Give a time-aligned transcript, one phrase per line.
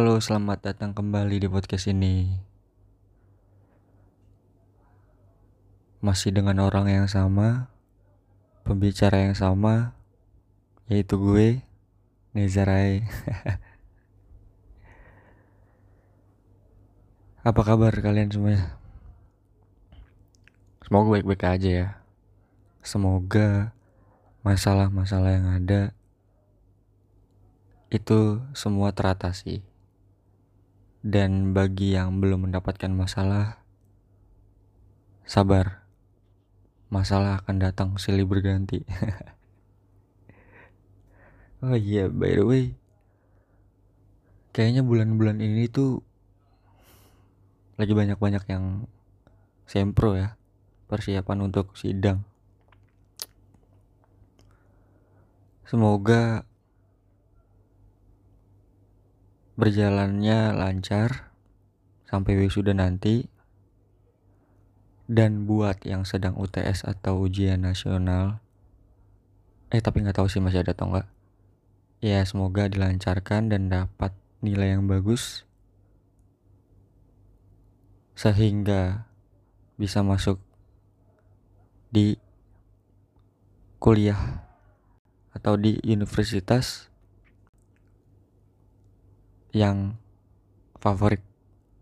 [0.00, 2.32] Halo, selamat datang kembali di podcast ini.
[6.00, 7.68] Masih dengan orang yang sama,
[8.64, 9.92] pembicara yang sama,
[10.88, 11.60] yaitu gue,
[12.32, 13.04] Nezarai.
[17.52, 18.80] Apa kabar kalian semuanya?
[20.80, 22.00] Semoga baik-baik aja ya.
[22.80, 23.76] Semoga
[24.40, 25.92] masalah-masalah yang ada
[27.92, 29.68] itu semua teratasi.
[31.00, 33.64] Dan bagi yang belum mendapatkan masalah,
[35.24, 35.88] sabar.
[36.92, 38.84] Masalah akan datang silih berganti.
[41.64, 42.64] oh iya, by the way,
[44.50, 46.02] kayaknya bulan-bulan ini tuh
[47.80, 48.84] lagi banyak-banyak yang
[49.64, 50.36] sempro ya,
[50.90, 52.26] persiapan untuk sidang.
[55.64, 56.49] Semoga
[59.60, 61.30] berjalannya lancar
[62.08, 63.28] sampai wisuda nanti.
[65.10, 68.38] Dan buat yang sedang UTS atau ujian nasional
[69.70, 71.06] eh tapi nggak tahu sih masih ada atau enggak
[72.00, 75.44] ya semoga dilancarkan dan dapat nilai yang bagus.
[78.16, 79.08] Sehingga
[79.76, 80.40] bisa masuk
[81.88, 82.20] di
[83.80, 84.44] kuliah
[85.32, 86.89] atau di universitas
[89.50, 89.98] yang
[90.78, 91.22] favorit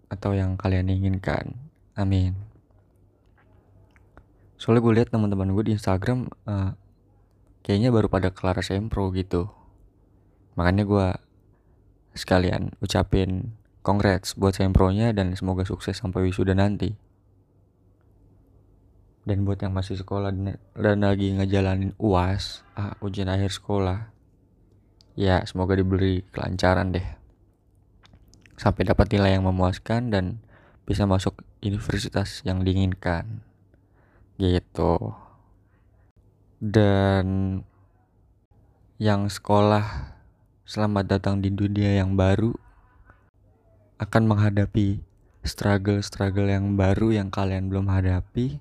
[0.09, 1.57] atau yang kalian inginkan.
[1.95, 2.35] Amin.
[4.59, 6.75] Soalnya gue lihat teman-teman gue di Instagram uh,
[7.63, 9.47] kayaknya baru pada kelar sempro gitu.
[10.59, 11.09] Makanya gue
[12.19, 13.55] sekalian ucapin
[13.87, 16.97] congrats buat sempronya dan semoga sukses sampai wisuda nanti.
[19.29, 20.33] Dan buat yang masih sekolah
[20.73, 24.09] dan lagi ngejalanin UAS, ah, ujian akhir sekolah,
[25.21, 27.18] ya semoga diberi kelancaran deh
[28.59, 30.43] sampai dapat nilai yang memuaskan dan
[30.83, 33.47] bisa masuk universitas yang diinginkan.
[34.35, 35.15] Gitu.
[36.59, 37.27] Dan
[38.99, 40.19] yang sekolah
[40.67, 42.51] selamat datang di dunia yang baru
[44.03, 45.07] akan menghadapi
[45.47, 48.59] struggle-struggle yang baru yang kalian belum hadapi.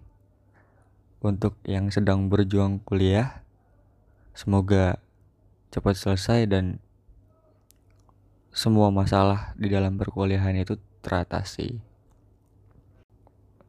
[1.17, 3.41] Untuk yang sedang berjuang kuliah
[4.37, 5.01] semoga
[5.73, 6.77] cepat selesai dan
[8.57, 11.77] semua masalah di dalam perkuliahan itu teratasi.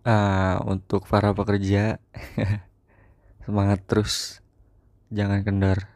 [0.09, 2.01] Uh, untuk para pekerja,
[3.45, 4.41] semangat terus,
[5.13, 5.93] jangan kendor.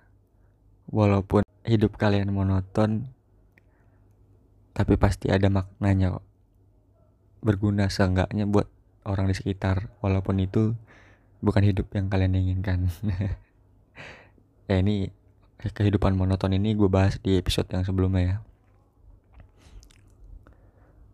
[0.93, 3.09] Walaupun hidup kalian monoton,
[4.77, 6.27] tapi pasti ada maknanya kok.
[7.41, 8.69] Berguna seenggaknya buat
[9.09, 10.77] orang di sekitar, walaupun itu
[11.41, 12.93] bukan hidup yang kalian inginkan.
[14.69, 15.09] ya ini
[15.65, 18.37] kehidupan monoton ini gue bahas di episode yang sebelumnya ya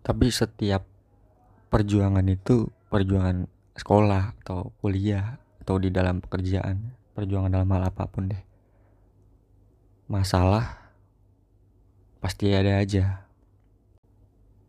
[0.09, 0.89] tapi setiap
[1.69, 3.45] perjuangan itu perjuangan
[3.77, 8.41] sekolah atau kuliah atau di dalam pekerjaan perjuangan dalam hal apa pun deh.
[10.09, 10.97] Masalah
[12.25, 13.29] pasti ada aja.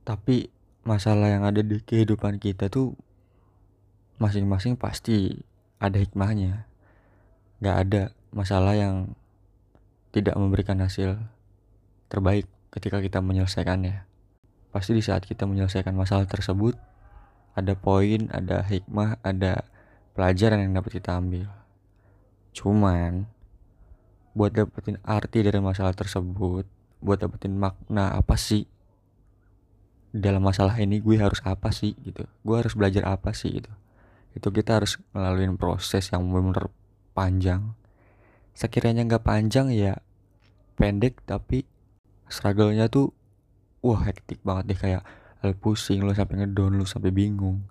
[0.04, 0.52] Tapi
[0.84, 3.00] masalah yang ada di kehidupan kita tuh
[4.20, 5.40] masing-masing pasti
[5.80, 6.68] ada hikmahnya.
[7.64, 8.04] Gak ada
[8.36, 9.16] masalah yang
[10.12, 11.16] tidak memberikan hasil
[12.12, 12.44] terbaik
[12.76, 14.09] ketika kita menyelesaikannya
[14.70, 16.78] pasti di saat kita menyelesaikan masalah tersebut
[17.58, 19.66] ada poin, ada hikmah, ada
[20.14, 21.50] pelajaran yang dapat kita ambil.
[22.56, 23.28] Cuman
[24.38, 26.64] buat dapetin arti dari masalah tersebut,
[27.02, 28.64] buat dapetin makna apa sih
[30.10, 32.26] dalam masalah ini gue harus apa sih gitu.
[32.42, 33.72] Gue harus belajar apa sih gitu.
[34.34, 36.70] Itu kita harus melalui proses yang benar-benar
[37.14, 37.74] panjang.
[38.54, 39.98] Sekiranya nggak panjang ya
[40.80, 41.68] pendek tapi
[42.32, 43.12] struggle-nya tuh
[43.80, 45.04] wah hektik banget deh kayak
[45.40, 47.64] lu pusing lu sampai ngedon lu sampai bingung.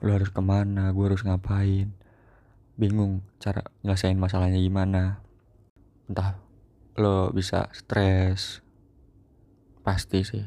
[0.00, 1.92] Lu harus ke mana gue harus ngapain?
[2.74, 5.20] Bingung cara nyelesain masalahnya gimana.
[6.08, 6.40] Entah
[6.96, 8.64] lo bisa stres
[9.84, 10.46] pasti sih.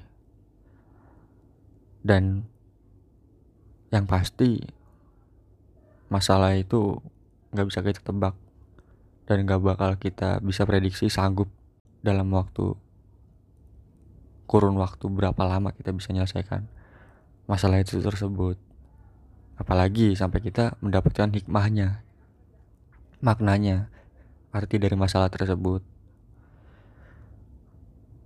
[2.02, 2.42] Dan
[3.94, 4.58] yang pasti
[6.10, 6.98] masalah itu
[7.54, 8.34] nggak bisa kita tebak.
[9.30, 11.52] Dan nggak bakal kita bisa prediksi sanggup
[12.02, 12.87] dalam waktu
[14.48, 16.66] kurun waktu berapa lama kita bisa menyelesaikan
[17.46, 18.56] masalah itu tersebut.
[19.58, 22.02] Apalagi sampai kita mendapatkan hikmahnya
[23.20, 23.90] maknanya
[24.56, 25.84] arti dari masalah tersebut.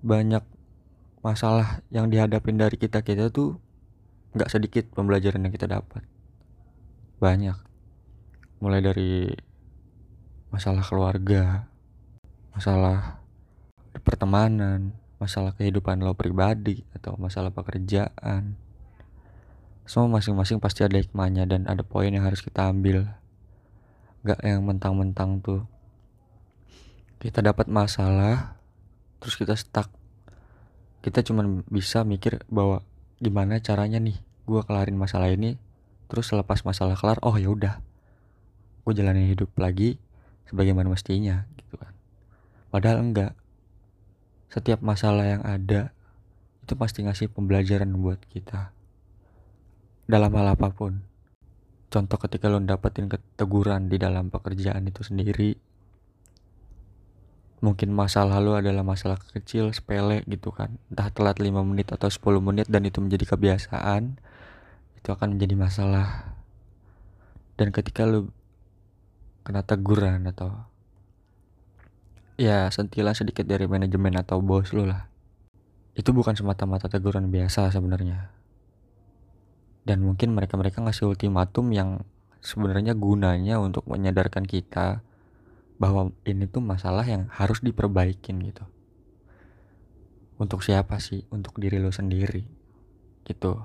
[0.05, 0.43] Banyak
[1.25, 3.57] masalah yang dihadapin dari kita kita tuh
[4.37, 6.05] nggak sedikit pembelajaran yang kita dapat.
[7.17, 7.57] Banyak.
[8.61, 9.11] Mulai dari
[10.51, 11.71] masalah keluarga
[12.51, 13.23] masalah
[14.03, 14.91] pertemanan
[15.21, 18.57] masalah kehidupan lo pribadi atau masalah pekerjaan.
[19.85, 23.05] Semua masing-masing pasti ada hikmahnya dan ada poin yang harus kita ambil.
[24.25, 25.69] Gak yang mentang-mentang tuh.
[27.21, 28.57] Kita dapat masalah
[29.21, 29.93] terus kita stuck.
[31.05, 32.81] Kita cuman bisa mikir bahwa
[33.21, 34.17] gimana caranya nih
[34.49, 35.61] gue kelarin masalah ini
[36.09, 37.77] terus selepas masalah kelar oh ya udah
[38.81, 40.01] gue jalanin hidup lagi
[40.49, 41.93] sebagaimana mestinya gitu kan.
[42.73, 43.37] Padahal enggak
[44.51, 45.95] setiap masalah yang ada
[46.61, 48.75] itu pasti ngasih pembelajaran buat kita.
[50.11, 50.99] Dalam hal apa pun.
[51.91, 55.55] Contoh ketika lo dapetin keteguran di dalam pekerjaan itu sendiri
[57.61, 60.75] mungkin masalah lo adalah masalah kecil sepele gitu kan.
[60.89, 64.17] Entah telat 5 menit atau 10 menit dan itu menjadi kebiasaan
[64.97, 66.35] itu akan menjadi masalah.
[67.55, 68.33] Dan ketika lo
[69.45, 70.70] kena teguran atau
[72.41, 75.05] ya sentilan sedikit dari manajemen atau bos lu lah.
[75.93, 78.33] Itu bukan semata-mata teguran biasa sebenarnya.
[79.85, 82.01] Dan mungkin mereka-mereka ngasih ultimatum yang
[82.41, 85.05] sebenarnya gunanya untuk menyadarkan kita
[85.77, 88.65] bahwa ini tuh masalah yang harus diperbaikin gitu.
[90.41, 91.29] Untuk siapa sih?
[91.29, 92.41] Untuk diri lo sendiri
[93.29, 93.61] gitu.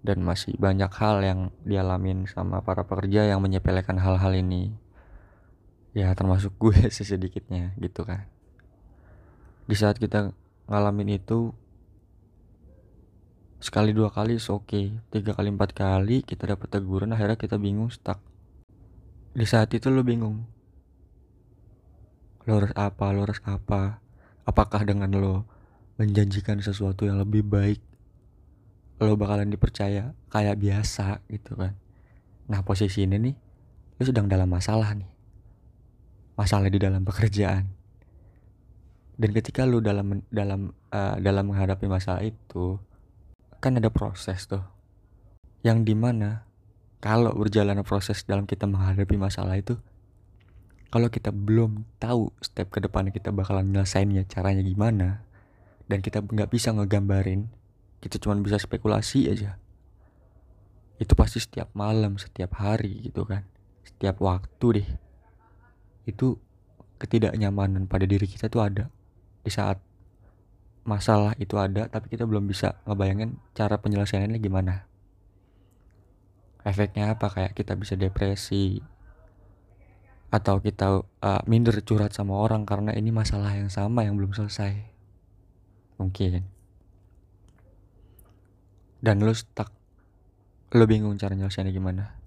[0.00, 4.72] Dan masih banyak hal yang dialamin sama para pekerja yang menyepelekan hal-hal ini
[5.96, 8.28] ya termasuk gue sesedikitnya gitu kan.
[9.64, 10.36] Di saat kita
[10.68, 11.56] ngalamin itu
[13.56, 14.92] sekali dua kali oke okay.
[15.08, 18.20] tiga kali empat kali kita dapat teguran akhirnya kita bingung stuck.
[19.32, 20.44] Di saat itu lo bingung.
[22.44, 24.04] Lo harus apa lo harus apa?
[24.44, 25.48] Apakah dengan lo
[25.96, 27.80] menjanjikan sesuatu yang lebih baik
[29.00, 31.72] lo bakalan dipercaya kayak biasa gitu kan?
[32.52, 33.34] Nah posisi ini nih
[33.96, 35.15] lo sedang dalam masalah nih
[36.36, 37.66] masalah di dalam pekerjaan.
[39.16, 42.76] Dan ketika lu dalam dalam uh, dalam menghadapi masalah itu
[43.58, 44.62] kan ada proses tuh.
[45.64, 46.44] Yang di mana
[47.00, 49.80] kalau berjalan proses dalam kita menghadapi masalah itu
[50.92, 55.26] kalau kita belum tahu step ke depan kita bakalan nyelesainnya caranya gimana
[55.90, 57.50] dan kita nggak bisa ngegambarin
[58.04, 59.58] kita cuma bisa spekulasi aja.
[61.00, 63.48] Itu pasti setiap malam setiap hari gitu kan.
[63.82, 64.88] Setiap waktu deh
[66.06, 66.38] itu
[66.96, 68.84] ketidaknyamanan pada diri kita tuh ada.
[69.42, 69.82] Di saat
[70.86, 74.86] masalah itu ada tapi kita belum bisa ngebayangin cara penyelesaiannya gimana.
[76.62, 77.30] Efeknya apa?
[77.30, 78.82] Kayak kita bisa depresi
[80.30, 84.74] atau kita uh, minder curhat sama orang karena ini masalah yang sama yang belum selesai.
[85.98, 86.42] Mungkin.
[89.02, 89.70] Dan lu stuck
[90.74, 92.18] lu bingung cara nyelesainnya gimana?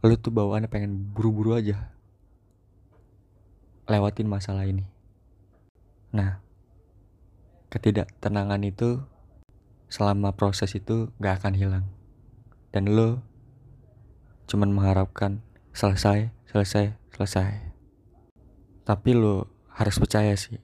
[0.00, 1.95] Lu tuh bawaannya pengen buru-buru aja
[3.86, 4.82] lewatin masalah ini.
[6.10, 6.42] Nah,
[7.70, 9.02] ketidaktenangan itu
[9.86, 11.86] selama proses itu gak akan hilang.
[12.74, 13.22] Dan lo
[14.50, 17.50] cuman mengharapkan selesai, selesai, selesai.
[18.86, 20.58] Tapi lo harus percaya sih.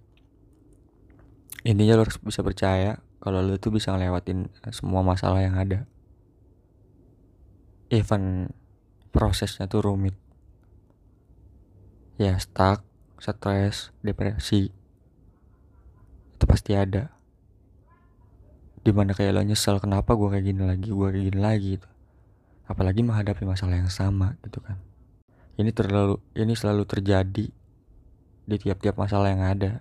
[1.62, 5.86] Intinya lo harus bisa percaya kalau lo tuh bisa ngelewatin semua masalah yang ada.
[7.86, 8.50] Even
[9.14, 10.18] prosesnya tuh rumit.
[12.18, 12.82] Ya stuck,
[13.22, 14.74] stres, depresi
[16.34, 17.14] itu pasti ada.
[18.82, 21.88] Di mana kayak lo nyesel kenapa gue kayak gini lagi gue kayak gini lagi gitu.
[22.66, 24.74] Apalagi menghadapi masalah yang sama gitu kan.
[25.54, 27.46] Ini terlalu ini selalu terjadi
[28.42, 29.78] di tiap-tiap masalah yang ada.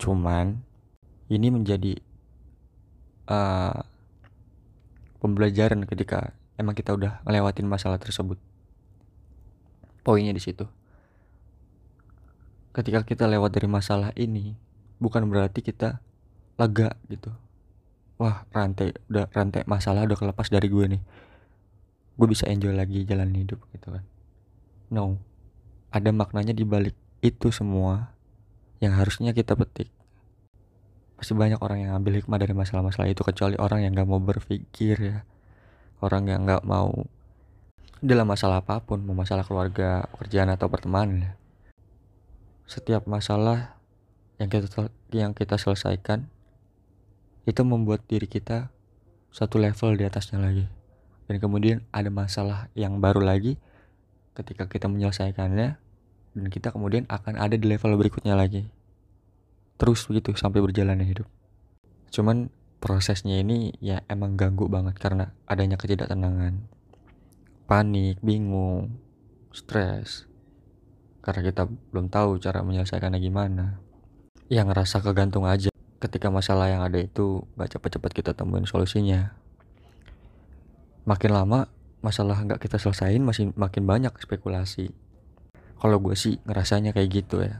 [0.00, 0.64] Cuman
[1.28, 2.00] ini menjadi
[3.28, 3.84] uh,
[5.20, 8.40] pembelajaran ketika emang kita udah ngelewatin masalah tersebut.
[10.00, 10.64] Poinnya di situ
[12.76, 14.52] ketika kita lewat dari masalah ini
[15.00, 16.04] bukan berarti kita
[16.60, 17.32] lega gitu.
[18.20, 21.02] Wah rantai udah rantai masalah udah kelepas dari gue nih.
[22.20, 24.04] Gue bisa enjoy lagi jalan hidup gitu kan.
[24.92, 25.16] No.
[25.88, 26.92] Ada maknanya di balik
[27.24, 28.12] itu semua
[28.84, 29.88] yang harusnya kita petik.
[31.16, 34.96] Pasti banyak orang yang ambil hikmah dari masalah-masalah itu kecuali orang yang gak mau berpikir
[35.00, 35.18] ya.
[36.04, 37.08] Orang yang gak mau
[38.04, 41.32] dalam masalah apa pun mau masalah keluarga pekerjaan atau pertemanan ya
[42.66, 43.78] setiap masalah
[44.36, 46.28] yang kita yang kita selesaikan
[47.46, 48.74] itu membuat diri kita
[49.30, 50.66] satu level di atasnya lagi.
[51.26, 53.58] Dan kemudian ada masalah yang baru lagi
[54.34, 55.78] ketika kita menyelesaikannya
[56.36, 58.66] dan kita kemudian akan ada di level berikutnya lagi.
[59.78, 61.28] Terus begitu sampai berjalannya hidup.
[62.10, 62.50] Cuman
[62.82, 66.68] prosesnya ini ya emang ganggu banget karena adanya ketidaktenangan
[67.66, 69.02] panik bingung
[69.50, 70.28] stres
[71.26, 73.82] karena kita belum tahu cara menyelesaikannya gimana.
[74.46, 75.74] Yang ngerasa kegantung aja.
[75.98, 79.34] Ketika masalah yang ada itu gak cepet-cepet kita temuin solusinya.
[81.02, 81.66] Makin lama
[81.98, 84.94] masalah nggak kita selesain masih makin banyak spekulasi.
[85.82, 87.58] Kalau gue sih ngerasanya kayak gitu ya.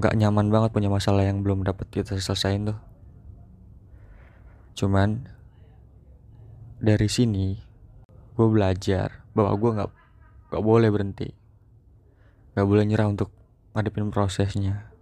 [0.00, 2.78] Nggak nyaman banget punya masalah yang belum dapat kita selesain tuh.
[4.80, 5.28] Cuman
[6.80, 7.60] dari sini
[8.32, 9.90] gue belajar bahwa gue nggak
[10.48, 11.43] nggak boleh berhenti
[12.54, 13.34] nggak boleh nyerah untuk
[13.74, 14.94] ngadepin prosesnya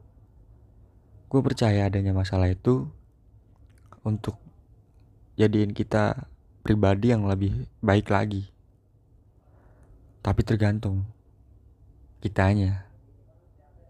[1.32, 2.84] gue percaya adanya masalah itu
[4.04, 4.36] untuk
[5.40, 6.28] jadiin kita
[6.60, 8.52] pribadi yang lebih baik lagi.
[10.20, 11.08] Tapi tergantung
[12.20, 12.84] kitanya.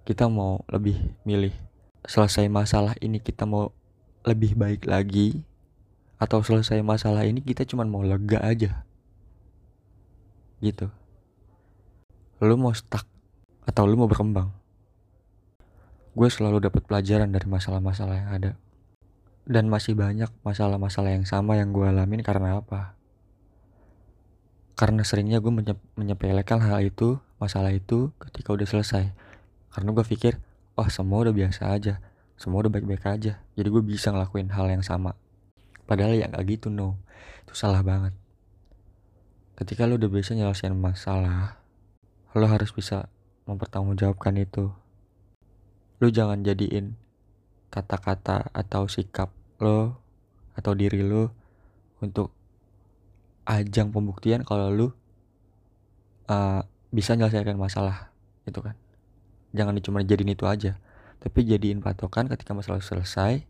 [0.07, 0.95] Kita mau lebih
[1.27, 1.51] milih
[2.07, 3.75] selesai masalah ini kita mau
[4.23, 5.43] lebih baik lagi
[6.23, 8.87] atau selesai masalah ini kita cuma mau lega aja.
[10.63, 10.87] Gitu.
[12.39, 13.07] Lu mau stuck
[13.67, 14.51] atau lu mau berkembang.
[16.13, 18.53] Gue selalu dapat pelajaran dari masalah-masalah yang ada.
[19.43, 22.95] Dan masih banyak masalah-masalah yang sama yang gue alamin karena apa?
[24.77, 29.05] Karena seringnya gue menye menyepelekan hal itu, masalah itu ketika udah selesai.
[29.73, 30.39] Karena gue pikir,
[30.77, 31.99] oh semua udah biasa aja,
[32.37, 33.41] semua udah baik-baik aja.
[33.57, 35.17] Jadi gue bisa ngelakuin hal yang sama.
[35.89, 37.01] Padahal ya gak gitu no,
[37.47, 38.15] itu salah banget.
[39.57, 41.63] Ketika lo udah bisa nyelesain masalah,
[42.33, 43.13] lo harus bisa
[43.47, 44.71] mempertanggungjawabkan itu.
[46.03, 46.99] Lo jangan jadiin
[47.73, 49.33] kata-kata atau sikap
[49.63, 49.97] lo
[50.53, 51.33] atau diri lo
[52.03, 52.35] untuk
[53.49, 54.87] ajang pembuktian kalau lo
[56.29, 58.13] uh, bisa menyelesaikan masalah
[58.45, 58.77] itu kan.
[59.55, 60.77] Jangan cuma jadiin itu aja
[61.23, 63.47] tapi jadiin patokan ketika masalah selesai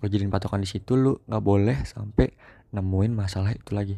[0.00, 2.32] lo jadiin patokan di situ lo nggak boleh sampai
[2.72, 3.96] nemuin masalah itu lagi.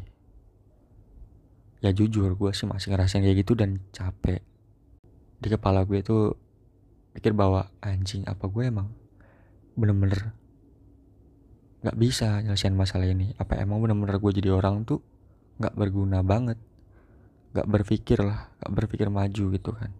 [1.79, 4.43] Ya jujur gue sih masih ngerasain kayak gitu dan capek
[5.37, 6.33] di kepala gue tuh
[7.13, 8.89] pikir bahwa anjing apa gue emang
[9.77, 10.33] bener-bener
[11.85, 13.37] nggak bisa nyelesain masalah ini?
[13.37, 15.01] Apa emang bener-bener gue jadi orang tuh
[15.61, 16.57] nggak berguna banget?
[17.53, 19.91] Nggak berpikir lah nggak berpikir maju gitu kan.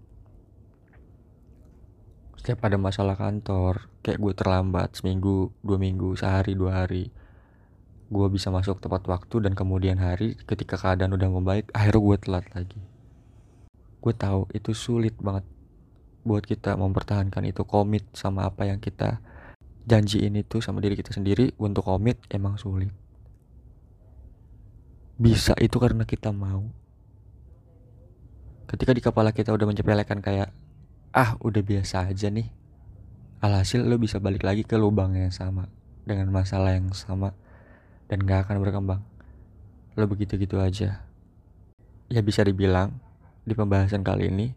[2.37, 7.11] Setiap ada masalah kantor kayak gue terlambat seminggu dua minggu sehari dua hari
[8.07, 12.45] gue bisa masuk tepat waktu dan kemudian hari ketika keadaan udah membaik akhirnya gue telat
[12.55, 12.79] lagi
[13.97, 15.43] gue tahu itu sulit banget
[16.27, 17.63] buat kita mempertahankan itu.
[17.63, 19.23] Komit sama apa yang kita
[19.87, 22.91] janjiin itu sama diri kita sendiri untuk komit emang sulit.
[25.17, 26.67] Bisa itu karena kita mau.
[28.67, 30.51] Ketika di kepala kita udah menyepelekan kayak
[31.15, 32.51] ah udah biasa aja nih.
[33.39, 35.71] Alhasil lo bisa balik lagi ke lubang yang sama
[36.03, 37.37] dengan masalah yang sama
[38.11, 39.01] dan gak akan berkembang.
[39.95, 41.05] Lo begitu-gitu aja.
[42.11, 43.06] Ya bisa dibilang
[43.47, 44.51] di pembahasan kali ini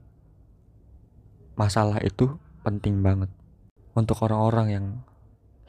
[1.54, 2.34] masalah itu
[2.66, 3.30] penting banget
[3.94, 4.86] untuk orang-orang yang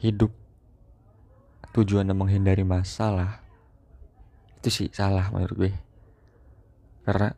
[0.01, 0.33] hidup.
[1.71, 3.45] Tujuannya menghindari masalah
[4.57, 5.71] itu sih salah menurut gue.
[7.05, 7.29] Karena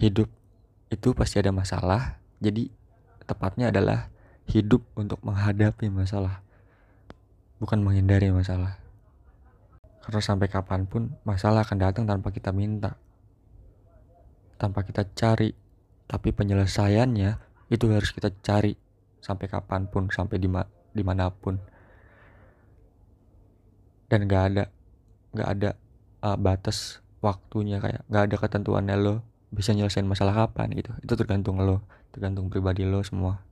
[0.00, 0.32] hidup
[0.88, 2.72] itu pasti ada masalah jadi
[3.28, 4.08] tepatnya adalah
[4.48, 6.40] hidup untuk menghadapi masalah
[7.60, 8.80] bukan menghindari masalah.
[10.02, 12.96] Karena sampai kapan pun masalah akan datang tanpa kita minta
[14.62, 15.50] tanpa kita cari.
[16.06, 17.30] Tapi penyelesaiannya
[17.74, 18.78] itu harus kita cari
[19.18, 20.46] sampai kapan pun sampai di
[20.94, 21.58] di mana pun.
[24.06, 24.64] Dan gak ada
[25.34, 25.70] gak ada
[26.22, 30.94] uh, batas waktunya kayak gak ada ketentuannya lo bisa nyelesain masalah kapan gitu.
[31.02, 31.82] Itu tergantung lo
[32.14, 33.42] tergantung pribadi lo semua.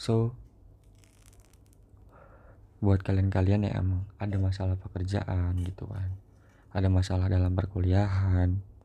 [0.00, 0.32] So
[2.78, 6.14] buat kalian-kalian yang emang ada masalah pekerjaan gitu kan.
[6.70, 8.75] Ada masalah dalam perkuliahan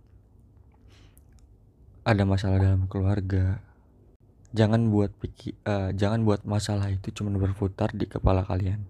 [2.02, 3.62] ada masalah dalam keluarga
[4.52, 8.84] jangan buat pikir uh, jangan buat masalah itu cuma berputar di kepala kalian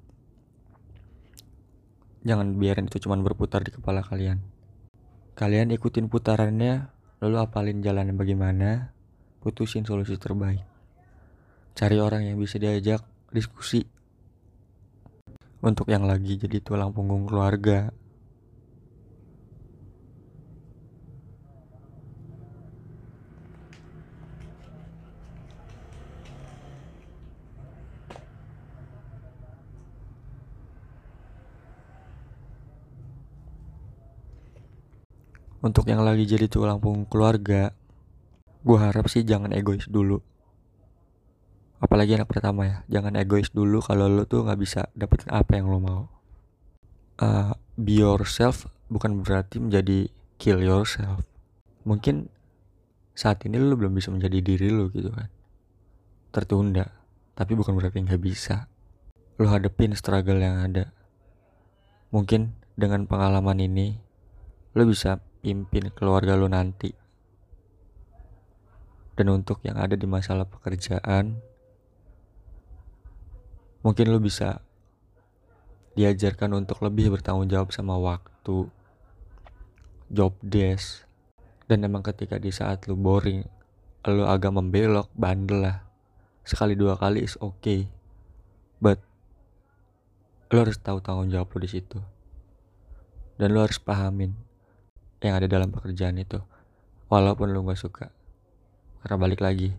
[2.22, 4.38] Jangan biarin itu cuma berputar di kepala kalian.
[5.34, 8.94] Kalian ikutin putarannya, lalu apalin jalannya bagaimana,
[9.42, 10.62] putusin solusi terbaik.
[11.74, 13.02] Cari orang yang bisa diajak
[13.34, 13.90] diskusi.
[15.66, 17.90] Untuk yang lagi jadi tulang punggung keluarga,
[35.62, 37.74] untuk yang lagi jadi tulang punggung keluarga
[38.62, 40.22] gue harap sih jangan egois dulu
[41.82, 45.70] apalagi anak pertama ya jangan egois dulu kalau lo tuh nggak bisa dapetin apa yang
[45.70, 46.02] lo mau
[47.22, 51.26] uh, be yourself bukan berarti menjadi kill yourself
[51.86, 52.30] mungkin
[53.18, 55.30] saat ini lo belum bisa menjadi diri lo gitu kan
[56.32, 56.88] tertunda,
[57.36, 58.72] tapi bukan berarti nggak bisa.
[59.38, 60.96] Lo hadepin struggle yang ada.
[62.10, 64.00] Mungkin dengan pengalaman ini,
[64.74, 66.94] lo bisa pimpin keluarga lo nanti.
[69.18, 71.42] Dan untuk yang ada di masalah pekerjaan,
[73.82, 74.62] mungkin lo bisa
[75.98, 78.72] diajarkan untuk lebih bertanggung jawab sama waktu,
[80.08, 81.04] job desk,
[81.68, 83.44] dan emang ketika di saat lo boring,
[84.08, 85.78] lo agak membelok, bandel lah.
[86.48, 87.86] Sekali dua kali is okay,
[88.80, 88.98] but
[90.50, 92.00] lo harus tahu tanggung jawab lo di situ,
[93.36, 94.51] dan lo harus pahamin
[95.22, 96.42] yang ada dalam pekerjaan itu,
[97.08, 98.10] walaupun lo gak suka,
[99.06, 99.74] karena balik lagi,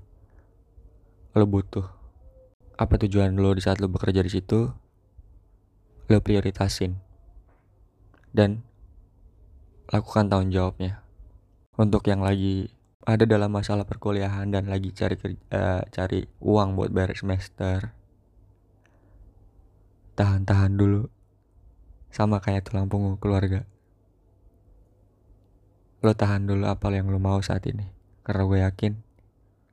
[1.35, 1.87] lo butuh.
[2.79, 4.71] Apa tujuan lo di saat lo bekerja di situ
[6.11, 6.99] lo prioritasin.
[8.33, 8.65] Dan
[9.89, 11.05] lakukan tanggung jawabnya.
[11.77, 12.69] Untuk yang lagi
[13.03, 15.17] ada dalam masalah perkuliahan dan lagi cari
[15.53, 17.93] uh, cari uang buat bayar semester
[20.17, 21.09] tahan-tahan dulu.
[22.13, 23.65] Sama kayak tulang punggung keluarga
[26.03, 27.87] lo tahan dulu apa yang lo mau saat ini
[28.27, 28.93] karena gue yakin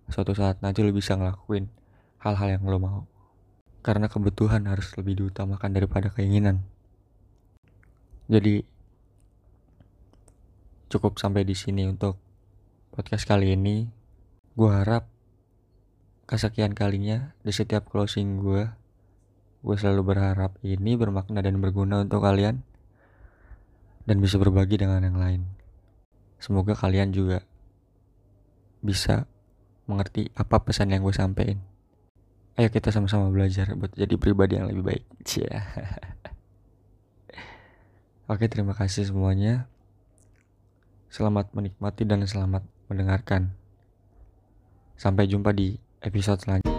[0.10, 1.70] suatu saat nanti lo bisa ngelakuin
[2.20, 3.02] hal-hal yang lo mau.
[3.80, 6.68] Karena kebutuhan harus lebih diutamakan daripada keinginan.
[8.28, 8.62] Jadi
[10.92, 12.20] cukup sampai di sini untuk
[12.92, 13.88] podcast kali ini.
[14.60, 15.08] Gue harap
[16.28, 18.68] kesekian kalinya di setiap closing gue,
[19.64, 22.62] gue selalu berharap ini bermakna dan berguna untuk kalian
[24.04, 25.59] dan bisa berbagi dengan yang lain.
[26.40, 27.44] Semoga kalian juga
[28.80, 29.28] bisa
[29.86, 31.60] mengerti apa pesan yang gue sampaikan.
[32.60, 35.04] Ayo kita sama-sama belajar buat jadi pribadi yang lebih baik.
[35.28, 35.64] Cia.
[38.30, 39.68] Oke, terima kasih semuanya.
[41.10, 43.56] Selamat menikmati dan selamat mendengarkan.
[45.00, 46.79] Sampai jumpa di episode selanjutnya.